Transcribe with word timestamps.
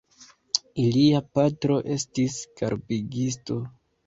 Ilia 0.83 1.21
patro 1.39 1.77
estis 1.97 2.39
karbigisto. 2.63 3.61